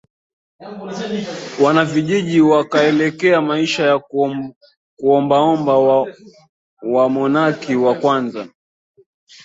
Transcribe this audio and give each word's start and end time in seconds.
wanavijiji 1.63 2.41
wakaelekea 2.41 3.41
maisha 3.41 3.83
ya 3.85 3.99
kuombaomba 4.99 6.05
Wamonaki 6.83 7.75
wa 7.75 7.95
kwanza 7.95 8.47